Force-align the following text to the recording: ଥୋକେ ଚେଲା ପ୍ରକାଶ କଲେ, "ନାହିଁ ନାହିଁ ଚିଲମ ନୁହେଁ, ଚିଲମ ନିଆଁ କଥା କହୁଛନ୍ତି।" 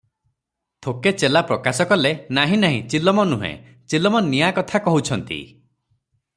ଥୋକେ 0.85 1.11
ଚେଲା 1.23 1.43
ପ୍ରକାଶ 1.51 1.85
କଲେ, 1.91 2.13
"ନାହିଁ 2.39 2.59
ନାହିଁ 2.63 2.81
ଚିଲମ 2.95 3.27
ନୁହେଁ, 3.35 3.53
ଚିଲମ 3.95 4.25
ନିଆଁ 4.33 4.51
କଥା 4.59 4.85
କହୁଛନ୍ତି।" 4.91 5.41